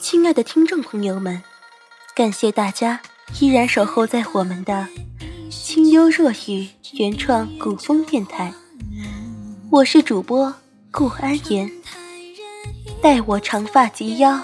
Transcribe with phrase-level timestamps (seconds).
[0.00, 1.42] 亲爱的听众朋友们，
[2.14, 3.00] 感谢大家
[3.40, 4.86] 依然守候在我们的
[5.50, 8.52] 清幽若雨原创古风电台，
[9.70, 10.54] 我是主播
[10.90, 11.70] 顾安言。
[13.02, 14.40] 待我长发及腰，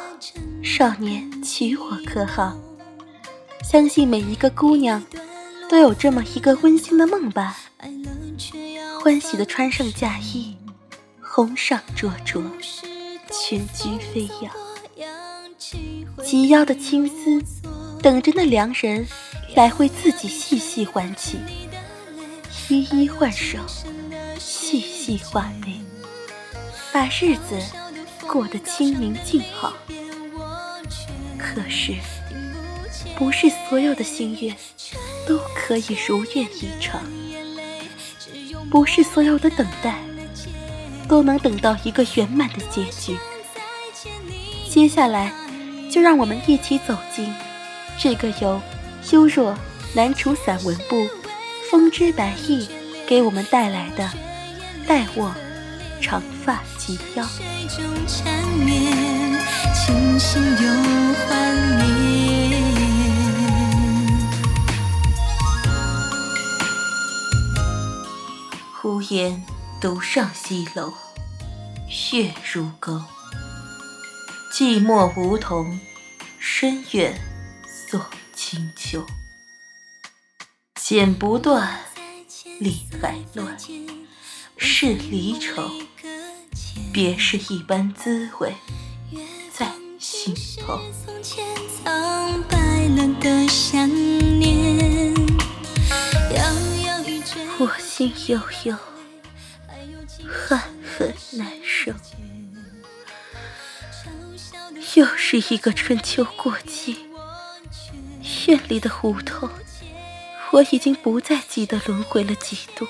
[0.63, 2.68] 少年娶我可好？
[3.71, 5.05] 相信每一个姑娘
[5.69, 7.55] 都有这么一个温馨的梦吧。
[8.99, 10.57] 欢喜的穿上嫁衣，
[11.21, 12.43] 红裳灼灼，
[13.31, 14.51] 裙裾飞扬。
[16.25, 17.45] 及腰的青丝，
[18.01, 19.07] 等着那良人
[19.55, 21.37] 来为自己细细挽起，
[22.71, 23.59] 依依换手，
[24.39, 25.79] 细细画眉，
[26.91, 27.61] 把日子
[28.27, 29.75] 过得清明静好。
[31.39, 31.93] 可是，
[33.19, 34.55] 不是所有的心愿
[35.27, 37.03] 都可以如愿以偿，
[38.71, 39.99] 不是所有的等待
[41.09, 43.19] 都能等到一个圆满的结局。
[44.71, 45.33] 接下来。
[45.91, 47.33] 就让我们一起走进
[47.99, 48.61] 这个由
[49.11, 49.59] 幽若
[49.95, 51.09] 南楚散文部
[51.71, 52.69] 风之白翼
[53.07, 54.05] 给我们带来的
[54.87, 55.35] 《待我
[56.01, 57.25] 长发及腰》。
[59.89, 59.95] 呼
[69.11, 69.43] 烟
[69.81, 70.93] 独上西楼，
[72.13, 73.03] 月如钩。
[74.53, 75.81] 寂寞梧桐，
[76.39, 77.19] 深院
[77.67, 79.07] 锁清秋。
[80.75, 81.81] 剪不断，
[82.59, 83.57] 理还乱，
[84.59, 85.71] 是离愁。
[86.93, 88.55] 别是一般滋味
[89.55, 90.79] 在心头。
[97.61, 98.77] 我心悠悠，
[100.99, 101.93] 很难受。
[104.97, 107.07] 又是一个春秋过季，
[108.49, 109.49] 院里的胡同，
[110.51, 112.89] 我已经不再记得轮回了几度。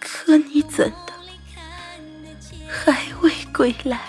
[0.00, 1.12] 可你怎的
[2.66, 4.00] 还未归来？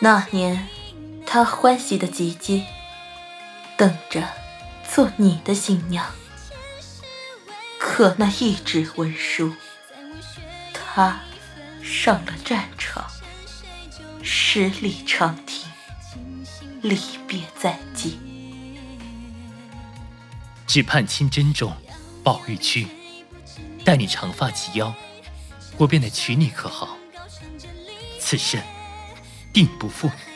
[0.00, 0.66] 那年，
[1.24, 2.64] 他欢喜的急急，
[3.76, 4.28] 等着
[4.92, 6.04] 做你的新娘。
[7.78, 9.52] 可那一纸文书，
[10.94, 11.18] 他
[11.82, 13.10] 上了战场。
[14.22, 15.66] 十里长亭，
[16.82, 18.20] 离别在即。
[20.66, 21.74] 只盼亲珍重，
[22.22, 22.86] 宝玉躯，
[23.86, 24.94] 待你长发及腰，
[25.78, 26.98] 我便得娶你，可好？
[28.20, 28.60] 此生
[29.50, 30.31] 定不负你。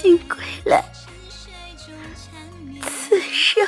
[0.00, 0.84] 今归来，
[2.80, 3.66] 此生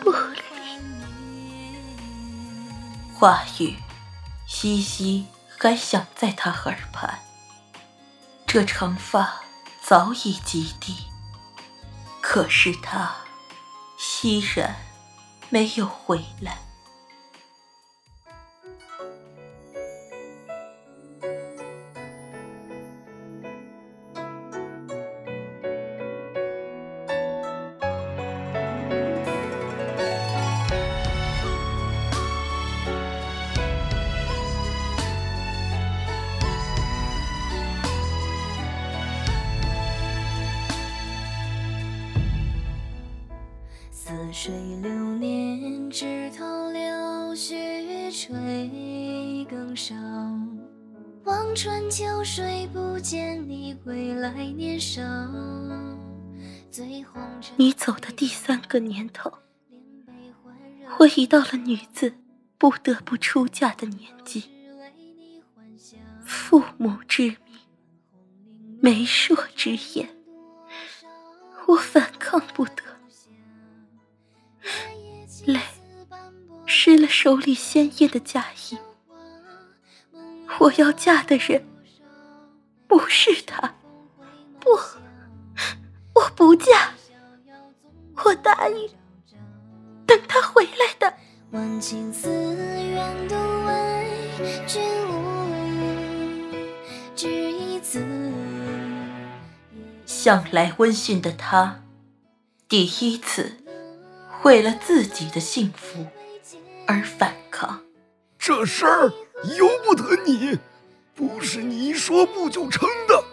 [0.00, 0.40] 不离
[3.14, 3.76] 话语，
[4.62, 5.26] 依稀
[5.58, 7.20] 还响在他耳畔。
[8.46, 9.42] 这长发
[9.82, 10.96] 早已及地，
[12.22, 13.14] 可是他
[14.22, 14.74] 依然
[15.50, 16.58] 没有回来。
[44.44, 44.52] 水
[44.82, 46.82] 流年，枝头柳
[47.32, 49.94] 絮垂更少。
[51.22, 55.00] 望穿秋水，不见你归来年少。
[57.56, 59.32] 你走的第三个年头，
[60.98, 62.12] 我已到了女子
[62.58, 64.50] 不得不出嫁的年纪。
[66.24, 67.36] 父母之命，
[68.80, 70.08] 媒妁之言，
[71.68, 72.82] 我反抗不得。
[75.46, 75.60] 泪
[76.66, 78.78] 湿了手里鲜艳的嫁衣，
[80.60, 81.66] 我要嫁的人
[82.86, 83.74] 不是他，
[84.60, 84.70] 不，
[86.14, 86.92] 我不嫁。
[88.24, 88.90] 我答应，
[90.06, 91.12] 等他回来的。
[91.50, 93.34] 万顷寺愿独
[93.66, 94.06] 为
[94.66, 96.54] 君舞，
[97.16, 98.06] 只一字。
[100.06, 101.82] 向来温驯的他，
[102.68, 103.61] 第一次
[104.42, 106.06] 为了自己的幸福
[106.86, 107.80] 而反抗。
[108.38, 109.12] 这事儿
[109.56, 110.58] 由不得你，
[111.14, 113.24] 不是你一说不就成的。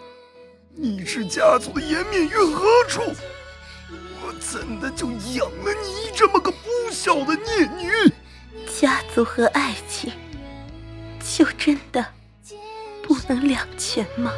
[0.72, 3.02] 你是家族的颜面于何处？
[4.22, 7.90] 我怎的就养了你这么个不孝的孽女？
[8.80, 10.12] 家族和爱情，
[11.18, 12.06] 就真的
[13.02, 14.32] 不能两全吗？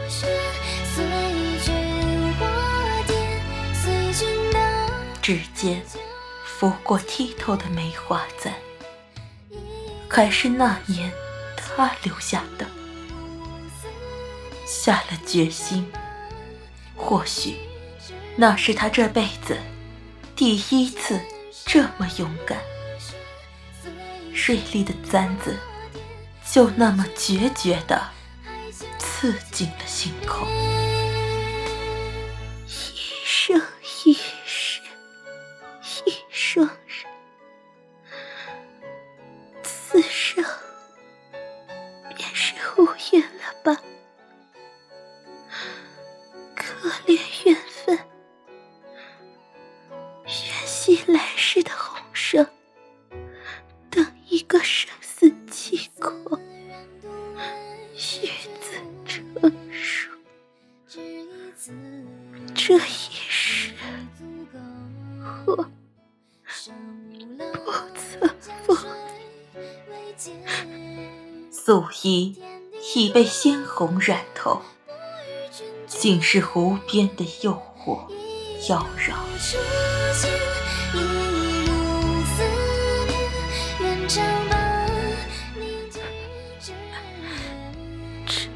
[5.20, 5.82] 指尖
[6.62, 8.52] 拂过剔透的梅花簪，
[10.08, 11.12] 还是那年
[11.56, 12.64] 他留下的。
[14.64, 15.90] 下了决心，
[16.94, 17.56] 或许
[18.36, 19.58] 那是他这辈子
[20.36, 21.20] 第一次
[21.66, 22.60] 这么勇敢。
[24.32, 25.58] 锐利的簪子
[26.48, 28.00] 就那么决绝地
[29.00, 30.46] 刺进了心口。
[73.22, 74.60] 被鲜红染透，
[75.86, 78.00] 竟是无边的诱惑
[78.68, 79.14] 妖娆。
[88.26, 88.48] 这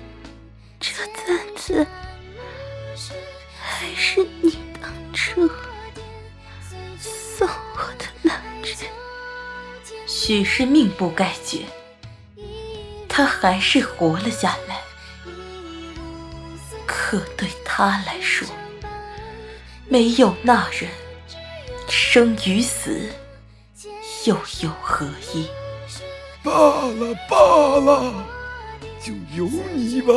[0.81, 1.87] 这簪子，
[3.61, 5.49] 还是你当初
[6.99, 8.33] 送我的那
[8.65, 8.75] 只？
[10.09, 11.61] 许是命不该绝，
[13.17, 14.83] 他还是活了下来。
[16.87, 18.47] 可对他来说，
[19.89, 20.91] 没有那人，
[21.89, 23.11] 生与死。
[24.27, 25.49] 又有何意？
[26.45, 27.37] 罢了罢
[27.81, 28.13] 了，
[29.01, 30.13] 就由你吧。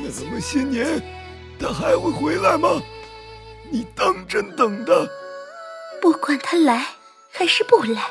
[0.00, 1.02] 那么些年，
[1.58, 2.80] 他还会回来吗？
[3.72, 5.10] 你当真等的？
[6.00, 6.86] 不管他来
[7.32, 8.10] 还是不来，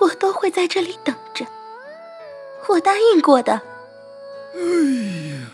[0.00, 1.44] 我都会在这里等着。
[2.68, 3.52] 我答应过的。
[4.54, 4.60] 哎
[5.30, 5.46] 呀，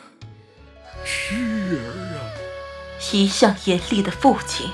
[1.04, 1.76] 痴儿
[2.16, 2.18] 啊！
[3.12, 4.70] 一向严厉的父亲，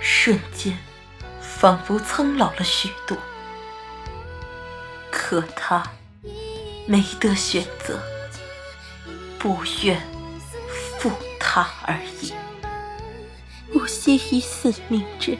[0.00, 0.78] 瞬间。
[1.40, 3.16] 仿佛苍老了许多，
[5.10, 5.82] 可他
[6.86, 7.98] 没得选择，
[9.38, 9.98] 不愿
[10.98, 11.10] 负
[11.40, 12.34] 他而已。
[13.72, 15.38] 不惜以死明志，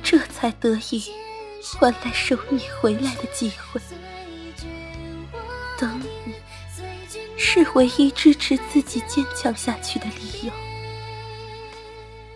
[0.00, 1.12] 这才得以
[1.76, 3.80] 换来收你回来的机会。
[5.84, 6.34] 等你，
[7.36, 10.52] 是唯一支持自己坚强下去的理由。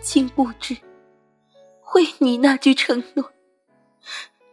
[0.01, 0.77] 竟不知。
[1.95, 3.33] 为你那句承诺，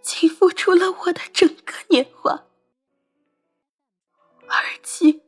[0.01, 2.47] 竟付出了我的整个年华，
[4.49, 5.21] 而今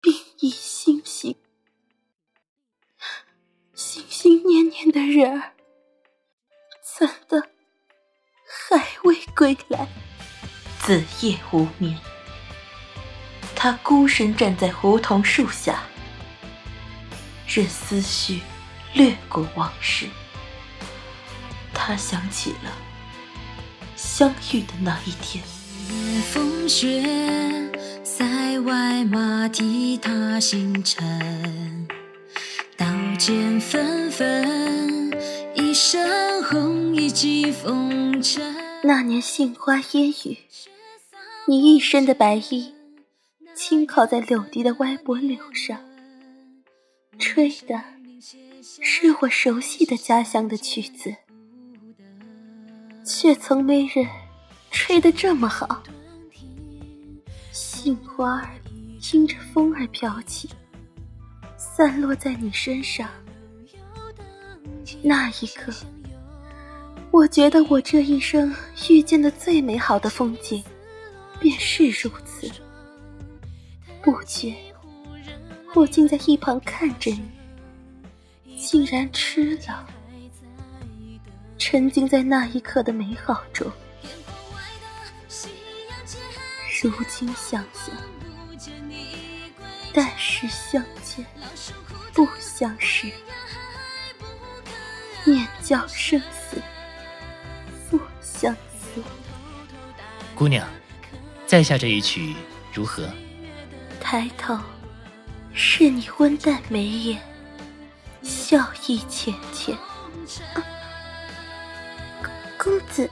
[0.00, 1.34] 病已心醒，
[3.74, 5.54] 心心念念的人儿，
[6.80, 7.50] 怎的
[8.46, 9.88] 还未归来？
[10.86, 11.98] 子夜无眠，
[13.56, 15.82] 他孤身站在梧桐树下，
[17.48, 18.38] 任思绪
[18.94, 20.06] 掠过往事。
[21.74, 22.70] 他想起了
[23.96, 25.42] 相遇的那一天。
[26.30, 27.02] 风雪，
[28.04, 31.88] 塞外马蹄踏星辰，
[32.76, 32.86] 刀
[33.18, 35.10] 剑纷纷，
[35.56, 38.54] 一身红衣几风尘。
[38.84, 40.38] 那年杏花烟雨，
[41.48, 42.74] 你一身的白衣
[43.54, 45.78] 轻靠在柳堤的歪脖柳上，
[47.20, 47.80] 吹的
[48.60, 51.14] 是我熟悉的家乡的曲子。
[53.04, 54.04] 却从没人
[54.72, 55.84] 吹得这么好，
[57.52, 58.50] 杏花儿
[59.00, 60.50] 听着风儿飘起，
[61.56, 63.08] 散落在你身上。
[65.00, 65.72] 那一刻，
[67.12, 68.52] 我觉得我这一生
[68.90, 70.62] 遇见的最美好的风景，
[71.40, 72.50] 便是如此。
[74.02, 74.54] 不觉，
[75.74, 77.10] 我竟在一旁看着
[78.44, 79.86] 你，竟然吃了。
[81.58, 83.70] 沉浸在那一刻的美好中。
[86.82, 87.96] 如今想想，
[89.92, 91.26] 但是相见
[92.12, 93.10] 不相识，
[95.24, 96.62] 念教生死
[97.90, 99.02] 复相思。
[100.34, 100.68] 姑娘，
[101.46, 102.34] 在下这一曲
[102.72, 103.08] 如何？
[104.00, 104.58] 抬头，
[105.54, 107.20] 是你温淡眉眼，
[108.20, 109.76] 笑意浅浅。
[112.58, 113.08] 公子，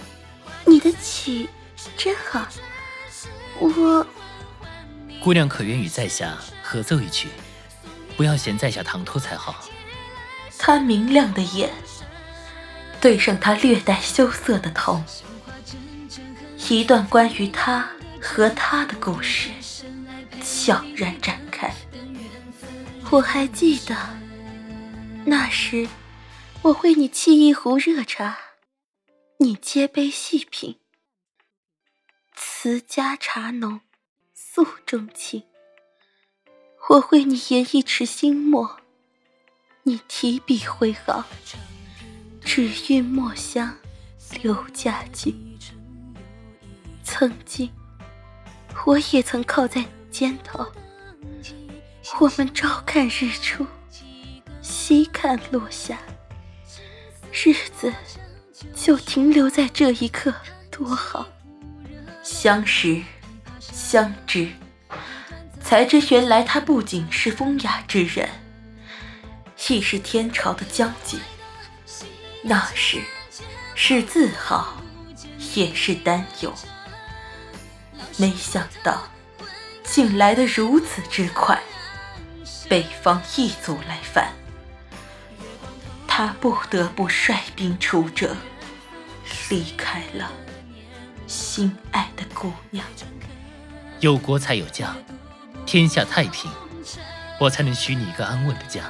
[0.67, 1.49] 你的曲
[1.97, 2.45] 真好。
[3.61, 4.05] 我，
[5.23, 7.29] 姑娘可愿与在下合奏一曲？
[8.17, 9.65] 不要嫌在下唐突才好。
[10.59, 11.71] 他明亮的眼，
[13.01, 15.01] 对上他略带羞涩的头，
[16.69, 17.89] 一段关于他
[18.27, 19.51] 和他的故事
[20.43, 21.71] 悄然展开。
[23.11, 23.95] 我还记得，
[25.27, 25.87] 那时
[26.63, 28.39] 我为你沏一壶热茶，
[29.41, 30.81] 你接杯细品。
[32.35, 33.83] 词家茶浓，
[34.33, 35.45] 诉衷情。
[36.89, 38.81] 我为你研一池新墨，
[39.83, 41.25] 你提笔挥毫，
[42.41, 43.77] 只韵墨香
[44.43, 45.35] 留佳句。
[47.05, 47.71] 曾经，
[48.87, 50.67] 我也曾靠在你肩头，
[52.21, 53.67] 我们朝看日出，
[54.61, 55.99] 夕看落下，
[57.33, 57.93] 日子
[58.75, 60.35] 就停留在这一刻，
[60.71, 61.27] 多好。
[62.23, 63.03] 相识，
[63.59, 64.49] 相知，
[65.63, 68.29] 才知原来他不仅是风雅之人，
[69.69, 71.19] 亦是天朝的将军。
[72.43, 73.01] 那时，
[73.75, 74.77] 是自豪，
[75.55, 76.53] 也是担忧。
[78.17, 79.03] 没想到，
[79.83, 81.61] 竟来得如此之快，
[82.69, 84.33] 北方异族来犯，
[86.07, 88.37] 他不得不率兵出征，
[89.51, 90.31] 离开了。
[91.27, 92.87] 心爱的姑娘，
[93.99, 94.95] 有国才有家，
[95.67, 96.49] 天下太平，
[97.41, 98.83] 我才能许你一个安稳的家。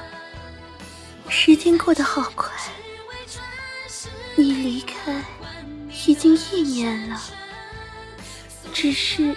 [1.29, 2.51] 时间过得好快，
[4.35, 5.23] 你离开
[6.05, 7.19] 已经一年了。
[8.75, 9.33] 只是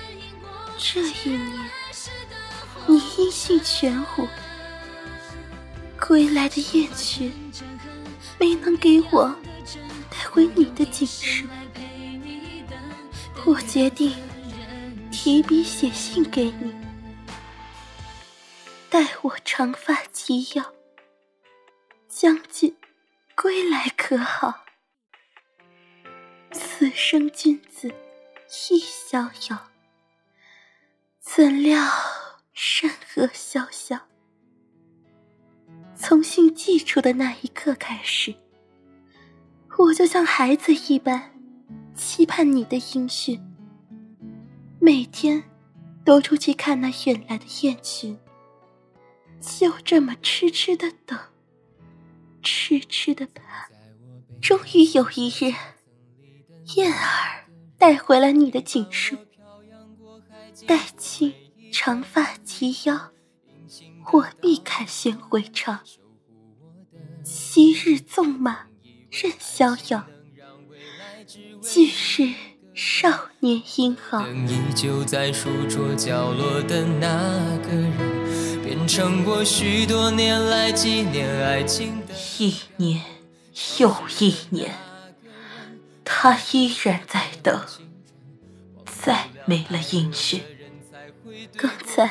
[0.77, 1.71] 这一年，
[2.89, 4.27] 你音信全无，
[5.97, 7.33] 归来的雁群
[8.41, 9.33] 没能给我
[10.11, 11.47] 带回你的锦书。
[13.47, 14.13] 我决定
[15.13, 16.75] 提笔写信给你，
[18.91, 20.75] 待我长发及腰，
[22.09, 22.77] 将军
[23.37, 24.65] 归来可好？
[26.51, 27.95] 此生君子
[28.49, 29.69] 亦逍遥，
[31.21, 31.83] 怎料
[32.55, 34.01] 山河萧萧。
[35.95, 38.35] 从信寄出的那一刻开始，
[39.79, 41.35] 我就像孩子一般。
[41.95, 43.43] 期盼你的音讯，
[44.79, 45.43] 每天
[46.05, 48.17] 都出去看那远来的雁群，
[49.41, 51.19] 就这么痴痴的等，
[52.41, 53.69] 痴痴的盼。
[54.41, 55.53] 终于有一日，
[56.77, 57.48] 燕儿
[57.79, 59.17] 带回了你的锦书，
[60.67, 61.33] 待卿
[61.73, 63.13] 长发及腰，
[64.13, 65.79] 我必凯旋回朝。
[67.23, 68.67] 昔日纵马
[69.11, 70.05] 任逍遥。
[71.63, 72.35] 俱是
[72.75, 74.27] 少年英豪。
[74.27, 82.15] 依旧在书桌角落的那个人，变成我许多年来纪念爱情的。
[82.39, 83.03] 一年
[83.79, 84.75] 又一年，
[86.11, 87.65] 他依然在等，
[88.87, 90.43] 再没了音讯。
[91.55, 92.11] 刚才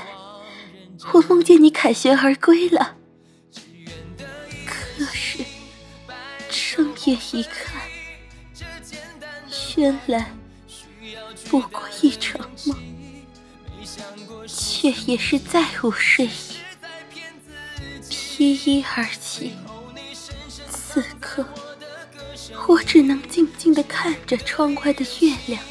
[1.13, 2.96] 我梦见你凯旋而归了，
[4.66, 5.44] 可是
[6.48, 7.82] 睁眼一看。
[9.75, 10.32] 原来
[11.50, 12.77] 不过一场梦，
[14.48, 16.32] 却也是再无睡意，
[18.10, 19.54] 披衣而起。
[22.68, 25.64] 我只能静静的看着窗外的月亮。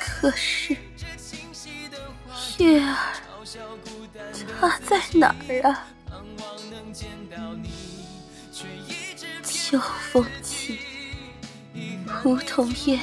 [0.00, 0.76] 可是，
[2.58, 2.96] 月儿，
[4.60, 5.88] 它在哪儿啊？
[9.42, 9.78] 秋
[10.10, 10.78] 风起。
[12.24, 12.98] 梧桐叶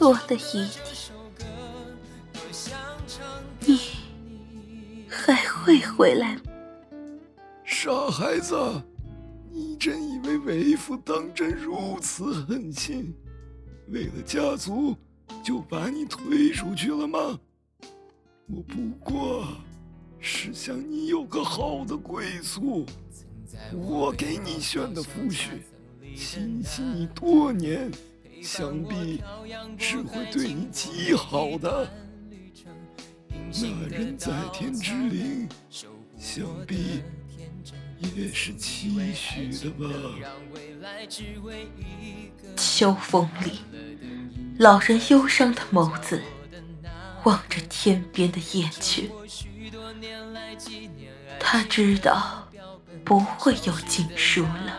[0.00, 0.68] 落了一地，
[3.60, 3.80] 你
[5.08, 6.40] 还会回来吗？
[7.64, 8.56] 傻孩子，
[9.52, 13.14] 你真以为为父当真如此狠心，
[13.88, 14.96] 为了家族
[15.42, 17.38] 就把你推出去了吗？
[18.46, 19.46] 我不过
[20.18, 22.86] 是想你有个好的归宿，
[23.72, 25.58] 我给你选的夫婿。
[26.16, 27.90] 亲戚你多年，
[28.42, 29.22] 想必
[29.78, 31.90] 是会对你极好的。
[33.28, 35.48] 那人在天之灵，
[36.18, 37.02] 想必
[42.56, 43.60] 秋风里，
[44.58, 46.22] 老人忧伤的眸子
[47.24, 49.10] 望着天边的雁群，
[51.40, 52.48] 他知道
[53.04, 54.78] 不会有锦书了。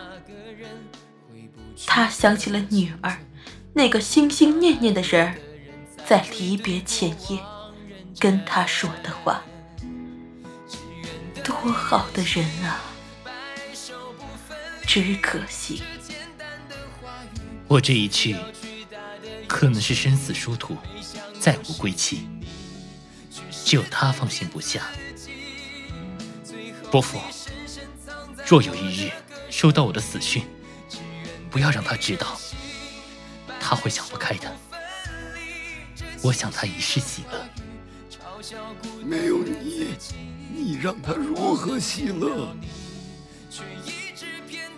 [1.86, 3.18] 他想起了女儿，
[3.72, 5.34] 那个心心念念的人儿，
[6.06, 7.40] 在离别前夜
[8.18, 9.42] 跟他说的话，
[11.42, 12.80] 多好的人啊！
[14.86, 15.82] 只可惜，
[17.66, 18.36] 我这一去，
[19.48, 20.76] 可能是生死殊途，
[21.40, 22.28] 再无归期。
[23.50, 24.88] 只有他放心不下。
[26.90, 27.20] 伯父，
[28.46, 29.10] 若有一日
[29.50, 30.44] 收到我的死讯，
[31.50, 32.40] 不要让他知道，
[33.58, 34.56] 他会想不开的。
[36.22, 37.44] 我想他一世喜乐。
[39.04, 39.88] 没有你，
[40.54, 42.56] 你让他如何喜乐？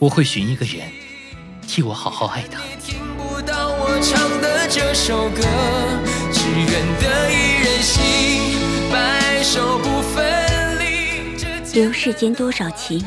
[0.01, 0.89] 我会寻一个人，
[1.67, 2.61] 替我好好爱他。
[11.75, 13.05] 留世间多少情，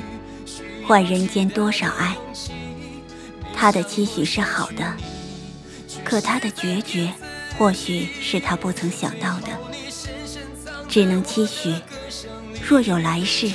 [0.86, 2.18] 换人间多少爱。
[3.56, 4.94] 他的期许是好的，
[6.04, 7.10] 可他的决绝，
[7.58, 9.48] 或许是他不曾想到的。
[10.90, 11.74] 只能期许，
[12.62, 13.50] 若有来世，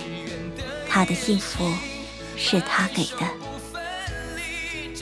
[0.89, 1.71] 他的幸福
[2.37, 3.27] 是他给的。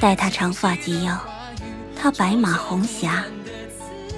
[0.00, 1.18] 待他长发及腰，
[1.96, 3.24] 他白马红霞，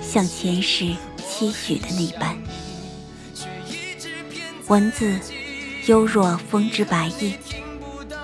[0.02, 0.94] 像前世
[1.28, 2.36] 期许的那般。
[4.68, 5.18] 文字
[5.86, 7.36] 幽若风之白翼，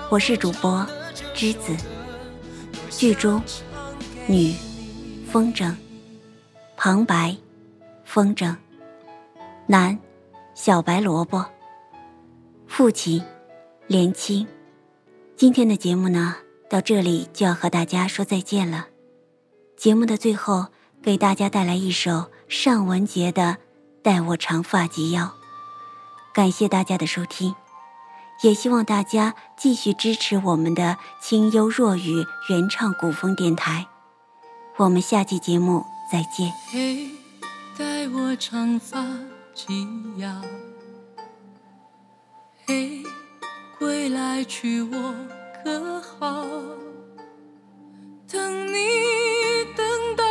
[0.09, 0.85] 我是主播
[1.33, 1.73] 栀子。
[2.89, 3.41] 剧中，
[4.27, 4.53] 女，
[5.31, 5.73] 风筝，
[6.77, 7.35] 旁白，
[8.05, 8.55] 风筝，
[9.67, 9.97] 男，
[10.53, 11.45] 小白萝卜，
[12.67, 13.23] 父亲，
[13.87, 14.45] 连青。
[15.43, 16.37] 今天的节目呢，
[16.69, 18.87] 到这里就要和大家说再见了。
[19.75, 20.67] 节目的最后，
[21.01, 23.41] 给大家带来一首尚雯婕的
[24.01, 25.25] 《待我长发及腰》，
[26.33, 27.53] 感谢大家的收听。
[28.41, 33.85] 也希望大家继续支持我们的清幽若雨原创古风电台，
[34.77, 36.53] 我们下期节目再见。
[36.71, 37.09] 嘿，
[37.77, 39.05] 待我长发
[39.53, 40.41] 及腰。
[42.65, 43.03] 嘿，
[43.83, 45.13] 归来娶我
[45.61, 46.47] 可好？
[48.31, 48.77] 等你
[49.75, 50.23] 等的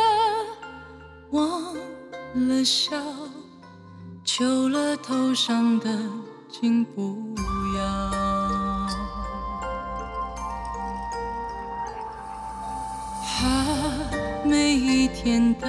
[1.29, 1.75] 忘
[2.47, 2.97] 了笑，
[4.25, 5.87] 求了头上的
[6.49, 7.15] 巾不
[7.77, 8.09] 要，
[13.23, 13.63] 怕
[14.43, 15.67] 每一天的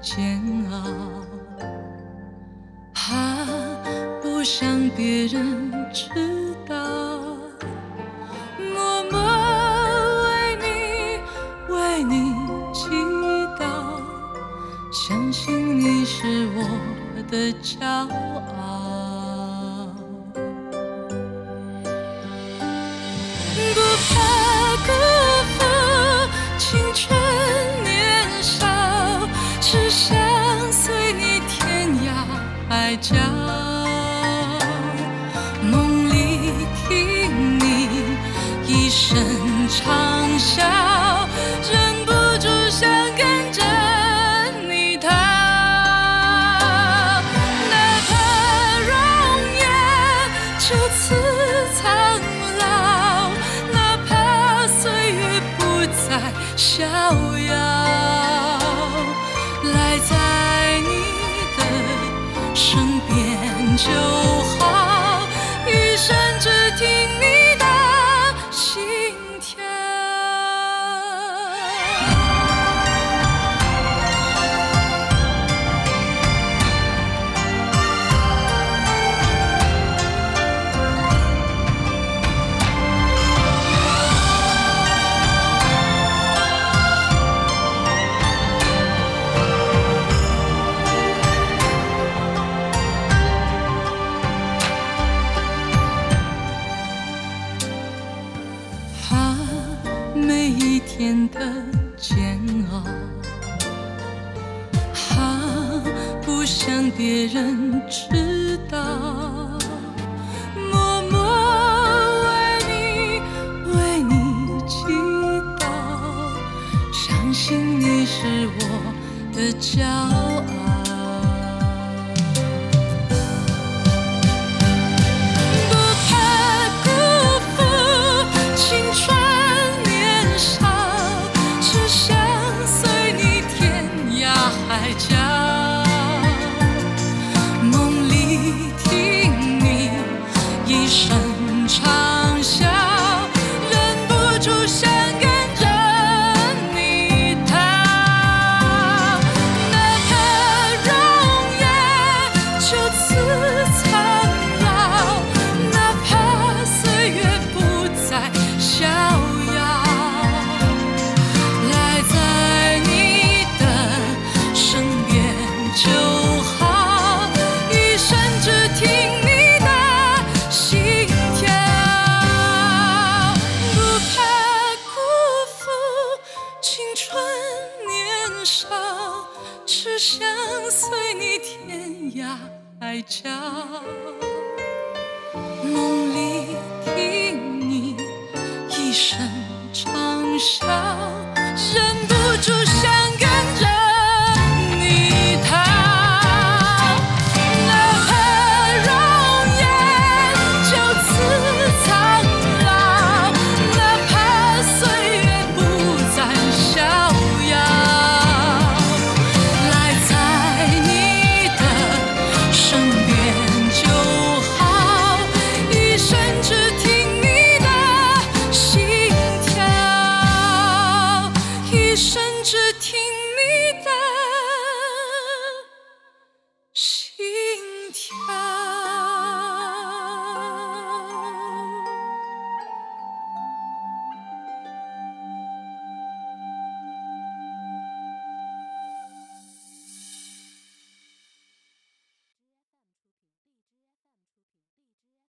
[0.00, 0.80] 煎熬，
[2.94, 3.34] 怕
[4.22, 6.85] 不想别人知道，
[17.36, 18.65] 的骄傲。